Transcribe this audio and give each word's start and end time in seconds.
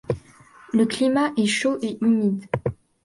Le 0.73 0.87
climat 0.87 1.31
est 1.37 1.45
chaud 1.45 1.77
et 1.83 1.99
humide. 2.01 2.47